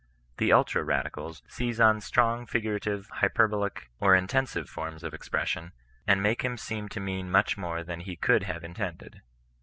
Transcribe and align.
The 0.37 0.51
ultra 0.51 0.83
radicals 0.83 1.43
seize 1.47 1.79
on 1.79 2.01
strong 2.01 2.47
figurative, 2.47 3.07
hyperbolic, 3.17 3.91
or 3.99 4.15
intensive 4.15 4.67
forms 4.67 5.03
of 5.03 5.13
expression, 5.13 5.73
and 6.07 6.23
make 6.23 6.41
him 6.41 6.57
seem 6.57 6.89
to 6.89 6.99
mean 6.99 7.29
miuih 7.29 7.55
more 7.55 7.83
than 7.83 7.99
he 7.99 8.15
could 8.15 8.41
have 8.41 8.63
intended. 8.63 9.21